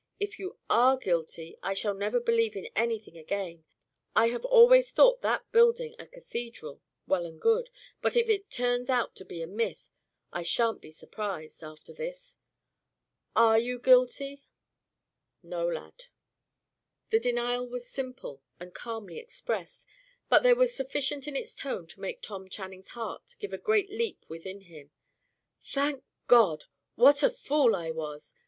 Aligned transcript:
"If 0.19 0.39
you 0.39 0.57
are 0.67 0.97
guilty, 0.97 1.59
I 1.61 1.75
shall 1.75 1.93
never 1.93 2.19
believe 2.19 2.55
in 2.55 2.65
anything 2.75 3.19
again. 3.19 3.65
I 4.15 4.29
have 4.29 4.43
always 4.45 4.89
thought 4.89 5.21
that 5.21 5.51
building 5.51 5.93
a 5.99 6.07
cathedral: 6.07 6.81
well 7.05 7.23
and 7.27 7.39
good; 7.39 7.69
but 8.01 8.15
if 8.15 8.27
it 8.27 8.49
turns 8.49 8.89
out 8.89 9.15
to 9.17 9.23
be 9.25 9.43
a 9.43 9.45
myth, 9.47 9.91
I 10.33 10.41
shan't 10.41 10.81
be 10.81 10.89
surprised, 10.89 11.61
after 11.63 11.93
this. 11.93 12.39
Are 13.35 13.59
you 13.59 13.77
guilty?" 13.77 14.43
"No, 15.43 15.67
lad." 15.69 16.05
The 17.11 17.19
denial 17.19 17.67
was 17.67 17.87
simple, 17.87 18.41
and 18.59 18.73
calmly 18.73 19.19
expressed; 19.19 19.85
but 20.29 20.41
there 20.41 20.55
was 20.55 20.73
sufficient 20.73 21.27
in 21.27 21.35
its 21.35 21.53
tone 21.53 21.85
to 21.85 22.01
make 22.01 22.23
Tom 22.23 22.49
Channing's 22.49 22.87
heart 22.97 23.35
give 23.37 23.53
a 23.53 23.57
great 23.59 23.91
leap 23.91 24.25
within 24.27 24.61
him. 24.61 24.89
"Thank 25.61 26.03
God! 26.25 26.65
What 26.95 27.21
a 27.21 27.29
fool 27.29 27.75
I 27.75 27.91
was! 27.91 28.33